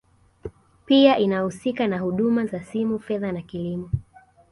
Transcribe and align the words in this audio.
Pia 0.85 1.17
inahusika 1.17 1.87
na 1.87 1.99
huduma 1.99 2.45
za 2.45 2.63
simu 2.63 2.99
fedha 2.99 3.31
na 3.31 3.41
kilimo 3.41 3.91